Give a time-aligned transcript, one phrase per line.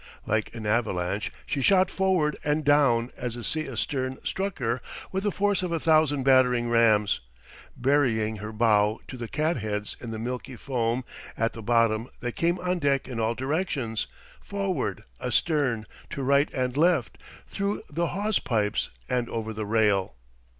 [0.25, 4.81] Like an avalanche, she shot forward and down as the sea astern struck her
[5.11, 7.19] with the force of a thousand battering rams,
[7.77, 11.03] burying her bow to the cat heads in the milky foam
[11.37, 17.19] at the bottom that came on deck in all directions—forward, astern, to right and left,
[17.47, 20.15] through the hawse pipes and over the rail.